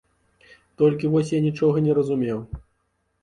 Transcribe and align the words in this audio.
Толькі 0.81 1.11
вось 1.15 1.29
я 1.37 1.43
нічога 1.47 1.83
не 1.87 1.91
разумеў. 1.97 2.39